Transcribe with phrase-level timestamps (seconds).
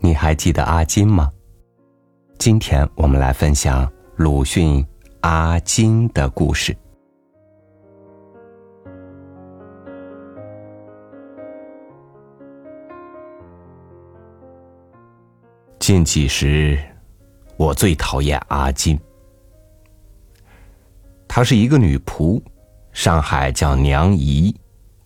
[0.00, 1.30] 你还记得阿金吗？
[2.38, 4.86] 今天我们来分享鲁迅
[5.22, 6.76] 阿金的故事。
[15.78, 16.78] 近几时，
[17.56, 18.98] 我最讨厌阿金。
[21.26, 22.40] 她是一个女仆，
[22.92, 24.54] 上海叫娘姨，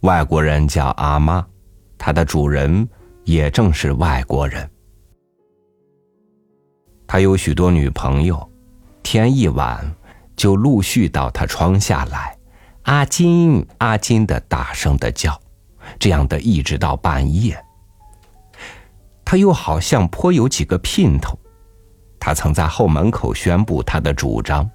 [0.00, 1.46] 外国人叫阿妈，
[1.96, 2.88] 她的主人
[3.24, 4.68] 也正是外国人。
[7.08, 8.46] 他有许多女朋友，
[9.02, 9.94] 天一晚
[10.36, 12.36] 就陆续到他窗下来，
[12.82, 15.40] 阿金阿金的大声的叫，
[15.98, 17.58] 这样的一直到半夜。
[19.24, 21.38] 他又好像颇有几个姘头，
[22.20, 24.70] 他曾在后门口宣布他的主张：“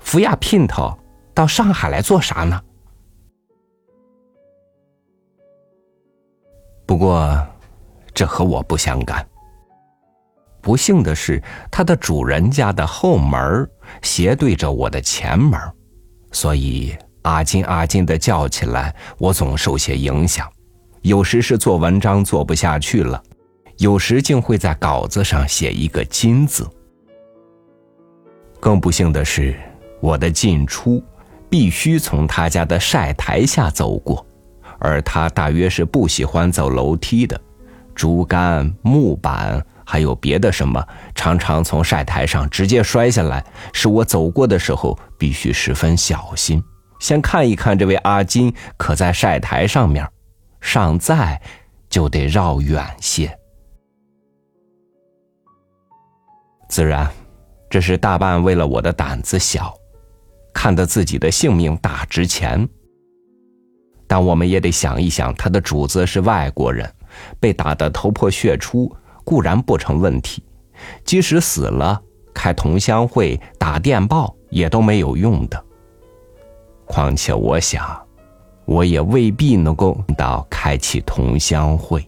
[0.00, 0.98] 福亚姘头
[1.32, 2.60] 到上海来做啥呢？”
[6.84, 7.46] 不过，
[8.12, 9.24] 这和我不相干。
[10.68, 13.66] 不幸的是，他的主人家的后门
[14.02, 15.58] 斜对着我的前门，
[16.30, 20.46] 所以阿金阿金的叫起来，我总受些影响。
[21.00, 23.22] 有时是做文章做不下去了，
[23.78, 26.68] 有时竟会在稿子上写一个“金”字。
[28.60, 29.56] 更不幸的是，
[30.02, 31.02] 我的进出
[31.48, 34.26] 必须从他家的晒台下走过，
[34.78, 37.40] 而他大约是不喜欢走楼梯的，
[37.98, 39.66] 竹竿、木板。
[39.90, 40.86] 还有别的什么？
[41.14, 46.62] 常常从晒台上直接摔下来，使我走过的时候必须十分小心，
[47.00, 50.06] 先看一看这位阿金可在晒台上面，
[50.60, 51.40] 尚在，
[51.88, 53.34] 就得绕远些。
[56.68, 57.10] 自然，
[57.70, 59.72] 这是大半为了我的胆子小，
[60.52, 62.68] 看得自己的性命大值钱。
[64.06, 66.92] 但我们也得想一想，他的主子是外国人，
[67.40, 68.90] 被打得头破血出。
[69.24, 70.42] 固然不成问题，
[71.04, 72.00] 即使死了，
[72.32, 75.64] 开同乡会、打电报也都没有用的。
[76.86, 77.86] 况且我想，
[78.64, 82.02] 我也未必能够到开启同乡会。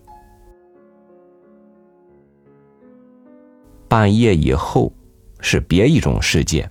[3.86, 4.90] 半夜以后
[5.40, 6.70] 是别一种世界，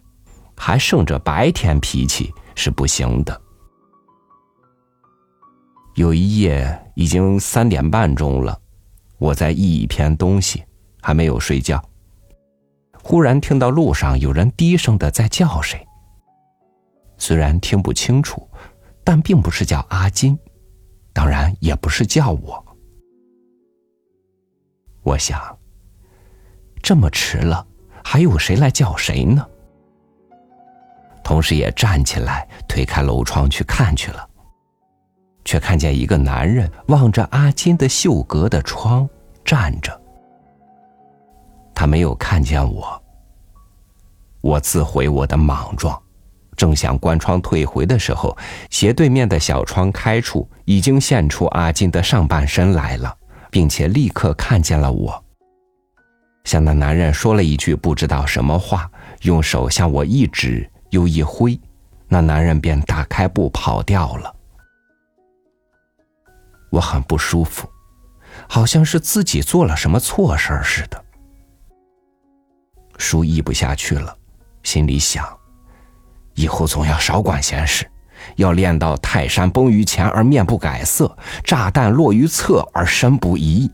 [0.55, 3.39] 还剩着白天脾气是不行的。
[5.99, 8.57] 有一夜已经三点半钟了。
[9.17, 10.63] 我在译一篇东西，
[11.01, 11.83] 还没有睡觉。
[13.03, 15.85] 忽然听到路上有人低声的在叫谁，
[17.17, 18.49] 虽然听不清楚，
[19.03, 20.39] 但并不是叫阿金，
[21.11, 22.65] 当然也不是叫我。
[25.03, 25.59] 我想，
[26.81, 27.67] 这么迟了，
[28.05, 29.45] 还有谁来叫谁呢？
[31.25, 34.28] 同时也站起来，推开楼窗去看去了。
[35.49, 39.09] 却看见一个男人望着阿金的绣阁的窗
[39.43, 39.99] 站着。
[41.73, 43.01] 他没有看见我。
[44.41, 45.99] 我自悔我的莽撞，
[46.55, 48.37] 正想关窗退回的时候，
[48.69, 53.17] 斜对面的小窗开处已经现出阿金的上半身来了，
[53.49, 55.23] 并且立刻看见了我。
[56.43, 58.87] 向那男人说了一句不知道什么话，
[59.23, 61.59] 用手向我一指又一挥，
[62.07, 64.35] 那男人便打开布跑掉了。
[66.69, 67.67] 我很不舒服，
[68.47, 71.03] 好像是自己做了什么错事儿似的。
[72.97, 74.15] 书译不下去了，
[74.63, 75.25] 心里想：
[76.35, 77.89] 以后总要少管闲事，
[78.35, 83.71] 要练到泰山崩于前而面不改色，炸弹落于侧而身不移。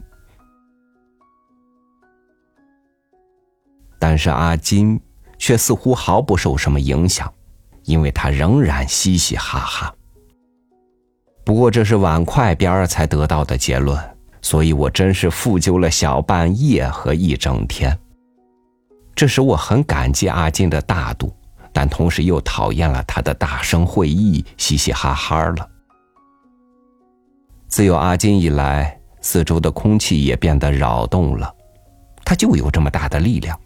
[4.00, 5.02] 但是阿金
[5.40, 7.34] 却似乎毫不受什么影响，
[7.84, 9.96] 因为他仍然嘻嘻哈哈。
[11.46, 13.98] 不过这是碗筷边儿才得到的结论，
[14.42, 17.98] 所以我真是负疚了小半夜和一整天。
[19.14, 21.32] 这时我很感激阿金的大度，
[21.72, 25.70] 但同时又讨厌了他的大声会议、嘻嘻哈哈了。
[27.68, 31.54] 自有阿金以来，四周的空气也变得扰动了，
[32.26, 33.58] 他就有这么大的力量。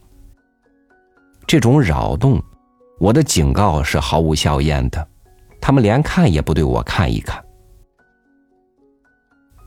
[1.47, 2.43] 这种扰动，
[2.99, 5.07] 我的警告是毫无效验的，
[5.61, 7.41] 他们连看也不对我看一看。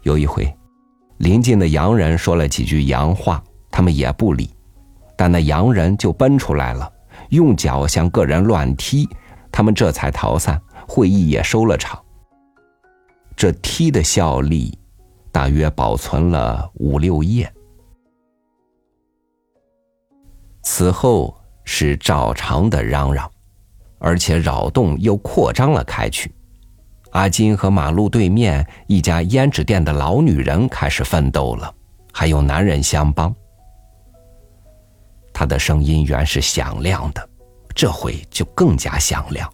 [0.02, 0.52] 有一回，
[1.18, 4.50] 邻近的洋人说了几句洋话，他们也不理，
[5.16, 6.90] 但那洋人就奔出来了，
[7.30, 9.08] 用脚向个人乱踢，
[9.52, 12.02] 他们这才逃散，会议也收了场。
[13.36, 14.76] 这踢的效力，
[15.30, 17.50] 大约保存了五六页。
[20.64, 23.30] 此后是照常的嚷嚷，
[23.98, 26.32] 而且扰动又扩张了开去。
[27.12, 31.72] 阿金和马路对面一家胭脂店的老女人开始奋斗了，
[32.12, 33.34] 还有男人相帮。
[35.32, 37.28] 他的声音原是响亮的，
[37.74, 39.50] 这回就更加响亮。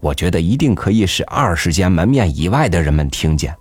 [0.00, 3.54] 我觉得一定可以使二十间门面以外的人们听见。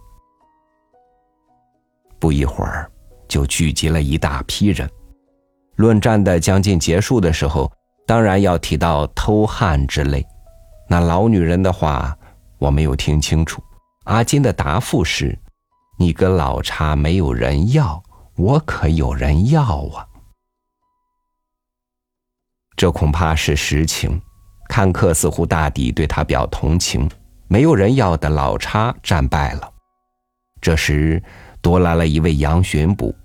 [2.19, 2.89] 不一会儿，
[3.27, 4.87] 就聚集了一大批人。
[5.75, 7.71] 论战的将近结束的时候，
[8.05, 10.23] 当然要提到偷汉之类。
[10.87, 12.15] 那老女人的话
[12.57, 13.61] 我没有听清楚。
[14.05, 15.37] 阿金的答复是
[15.99, 18.01] ：“你跟老叉没有人要，
[18.35, 20.07] 我可有人要啊。”
[22.75, 24.21] 这恐怕是实情。
[24.69, 27.09] 看客似乎大抵对他表同情。
[27.47, 29.71] 没有人要的老叉战败了。
[30.59, 31.23] 这时
[31.61, 33.15] 多来了一位杨巡捕，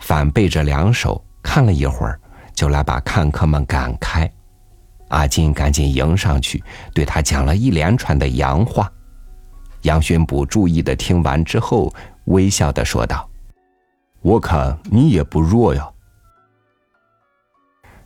[0.00, 2.18] 反背着两手看了一会儿，
[2.54, 4.32] 就来把看客们赶开。
[5.08, 6.62] 阿金赶紧迎上去，
[6.92, 8.90] 对他讲了一连串的洋话。
[9.82, 11.94] 杨巡捕注意的听完之后，
[12.24, 13.28] 微笑的说道
[14.20, 15.88] ：“我看你也不弱呀。”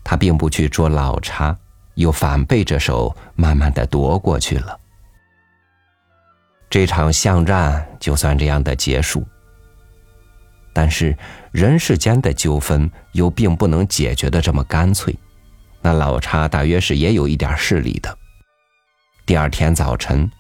[0.05, 1.57] 他并不去捉老叉，
[1.95, 4.79] 又反背着手慢慢的踱过去了。
[6.69, 9.25] 这场巷战就算这样的结束。
[10.73, 11.17] 但是
[11.51, 15.17] 人世间的纠纷又并不能解决的这么干脆。
[15.83, 18.17] 那老叉大约是也有一点势力的。
[19.25, 20.31] 第二天早晨，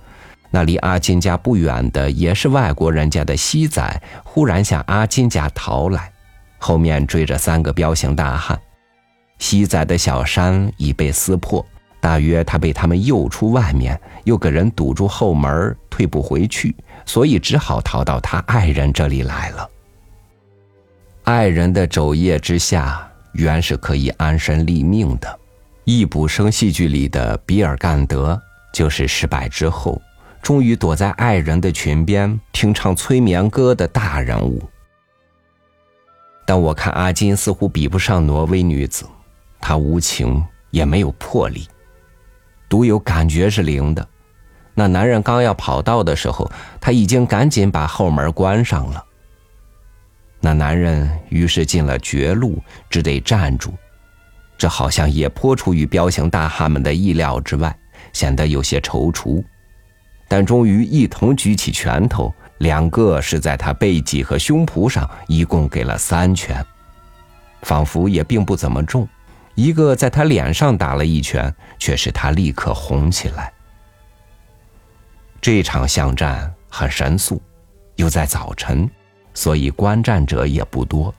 [0.51, 6.13] 那离阿金家不远的也是外国人家的西仔，忽然向阿金家逃来，
[6.59, 8.61] 后面追着三个彪形大汉。
[9.39, 11.65] 西仔的小衫已被撕破，
[12.01, 16.77] 大约他被他们诱出外面，又给人堵住后门，退不回去，
[17.07, 19.71] 所以只好逃到他爱人这里来了。
[21.25, 23.10] 爱人的肘腋之下。
[23.33, 25.39] 原是可以安身立命的，
[25.85, 28.41] 易卜生戏剧里的比尔干德
[28.73, 30.01] 就是失败之后，
[30.43, 34.63] 终于躲在爱人的裙边听唱催眠歌的大人物。
[36.47, 39.05] 但我看阿金似乎比不上挪威女子，
[39.61, 41.69] 她无情也没有魄力，
[42.69, 44.07] 独有感觉是灵的。
[44.75, 46.51] 那男人刚要跑到的时候，
[46.81, 49.05] 他已经赶紧把后门关上了。
[50.41, 53.75] 那男人于是进了绝路，只得站住。
[54.57, 57.75] 这好像也颇出于彪形大汉们的意料之外，
[58.13, 59.43] 显得有些踌躇。
[60.29, 66.65] 但终于一同举起拳头，两个是在他背脊和胸脯上，一共给了三拳，
[67.63, 69.09] 仿佛也并不怎么重。
[69.55, 73.53] 一个在他脸上打了一拳，却使他立刻红起来。
[75.41, 77.43] 这场巷战很神速，
[77.97, 78.89] 又在早晨。
[79.41, 81.15] 所以观战者也不多，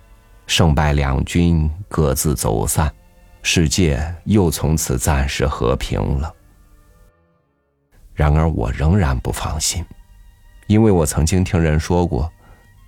[0.46, 2.94] 胜败两军各自走散，
[3.42, 6.32] 世界又从此暂时和平了。
[8.14, 9.84] 然而我仍然不放心，
[10.68, 12.32] 因为我曾经听人说过，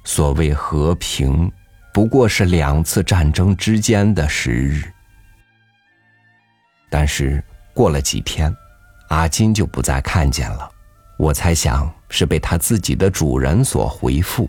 [0.04, 1.52] 所谓和平，
[1.92, 4.84] 不过是两次战争之间的时日。
[6.92, 7.44] 但是
[7.74, 8.56] 过了几天，
[9.10, 10.70] 阿金就不再看见了，
[11.18, 14.48] 我猜想是被他自己的主人所回复。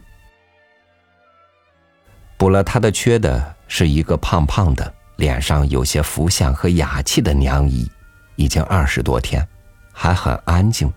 [2.36, 7.90] 补了他的缺的是一个胖胖的、脸上有些福相和雅气的娘姨，
[8.36, 9.46] 已经二十多天，
[9.92, 10.92] 还很安静，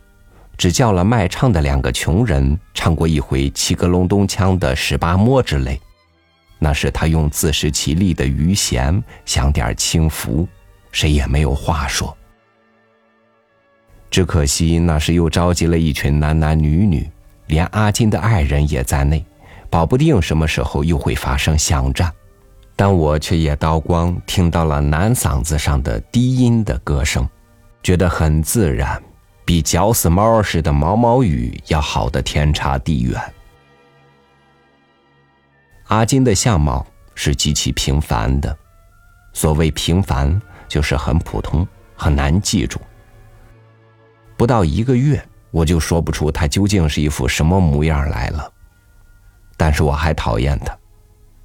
[0.57, 5.79] 只叫了卖唱的两个穷人唱过一回七个隆咚锵的十八摸之类，
[6.59, 10.47] 那是他用自食其力的余弦享点清福，
[10.91, 12.15] 谁也没有话说。
[14.09, 17.07] 只可惜那时又召集了一群男男女女，
[17.45, 19.23] 连阿金的爱人也在内。
[19.69, 22.11] 保不定什么时候又会发生巷战，
[22.75, 27.27] 但我却也刀光听到了男嗓子上的低音的歌声，
[27.83, 29.01] 觉得很自然，
[29.43, 33.21] 比绞死猫似的毛毛雨要好的天差地远。
[35.87, 38.57] 阿金的相貌是极其平凡的，
[39.33, 42.79] 所谓平凡就是很普通，很难记住。
[44.35, 48.51] 不到一个月，我就说不出他究竟是一副什么模样来了。
[49.57, 50.77] 但是我还讨厌他，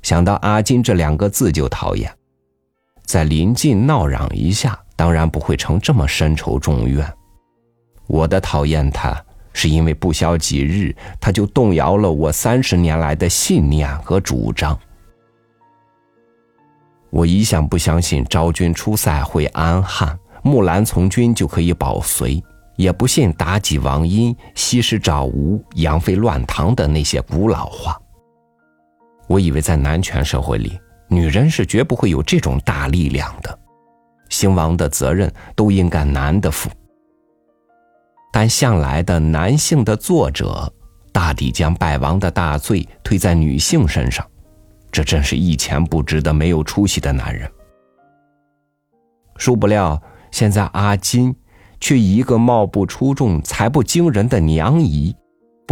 [0.02, 2.12] 想到阿金这两个字就讨厌。
[3.04, 7.10] 在临近闹嚷一下，当然不会成这么深仇重怨。
[8.06, 9.18] 我的讨厌他，
[9.54, 14.78] 是因为不消几日，他就动摇了我三十年来的信念和主张。
[17.10, 22.42] 我一向不相信昭君出塞会安汉，木兰从军就可以保隋。
[22.76, 28.00] 也不信妲己、王殷、西施找吴、杨妃乱唐的那些古老话。
[29.32, 33.58] 我以为在男权社会里，女人是绝不会有这种大力量的，
[34.28, 36.68] 兴亡的责任都应该男的负。
[38.30, 40.70] 但向来的男性的作者，
[41.12, 44.22] 大抵将败亡的大罪推在女性身上，
[44.90, 47.50] 这真是一钱不值的没有出息的男人。
[49.38, 49.98] 殊不料，
[50.30, 51.34] 现在阿金
[51.80, 55.16] 却一个貌不出众、才不惊人的娘姨，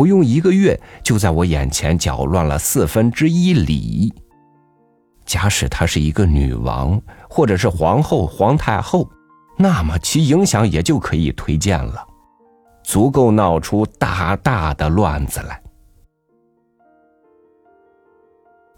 [0.00, 4.11] 不用一个月就在我眼前搅乱了四分之一里。
[5.26, 9.07] 假使她是一个女王，或者是皇后、皇太后，
[9.59, 12.02] 那么其影响也就可以推荐了，
[12.83, 15.62] 足够闹出大大的乱子来。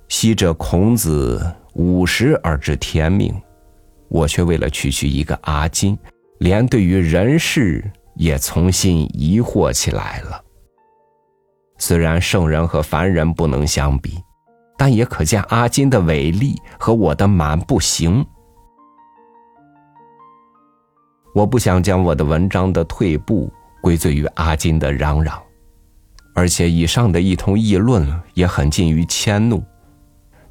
[0.08, 3.32] 昔者孔子五十而知天命。
[4.08, 5.96] 我却为了区区一个阿金，
[6.40, 10.44] 连对于人事也重新疑惑起来了。
[11.84, 14.22] 虽然圣人和凡人不能相比，
[14.78, 18.24] 但也可见阿金的伟力和我的满不行。
[21.34, 25.42] 我不想将我的文章的退步归罪于阿金的嚷嚷，
[26.36, 29.60] 而且以上的一通议论也很近于迁怒。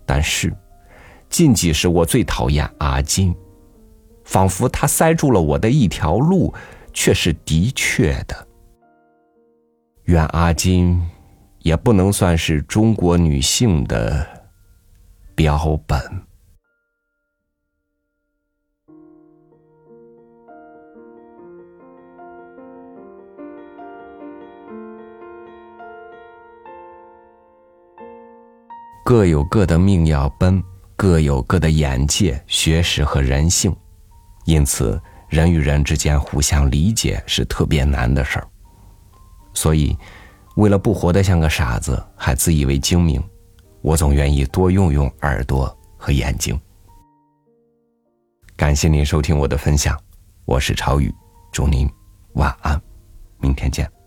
[0.06, 0.54] 但是，
[1.30, 3.34] 近几时我最讨厌阿金。
[4.26, 6.54] 仿佛他塞住了我的一条路，
[6.92, 8.48] 却是的确的。
[10.04, 11.02] 愿阿金
[11.64, 14.26] 也不能算是中国女性的
[15.36, 16.00] 标本。
[29.04, 30.64] 各有各的命要奔，
[30.96, 33.76] 各有各的眼界、学识和人性。
[34.46, 38.48] 因此，人与人之间互相理解是特别难的事儿。
[39.54, 39.98] 所以，
[40.56, 43.24] 为了不活得像个傻子，还自以为精明，
[43.82, 46.60] 我总愿意多用用耳朵和眼睛。
[48.56, 49.98] 感谢您收听我的分享，
[50.46, 51.14] 我是朝宇，
[51.52, 51.90] 祝您
[52.34, 52.80] 晚安，
[53.40, 54.01] 明天见。